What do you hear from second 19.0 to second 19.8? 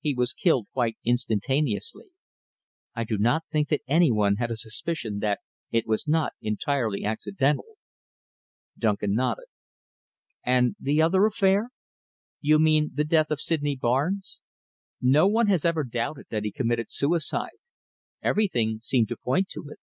to point to it.